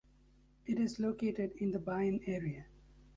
It 0.65 0.79
is 0.79 0.99
located 0.99 1.51
in 1.57 1.73
the 1.73 1.77
Bayan 1.79 2.21
area. 2.25 2.65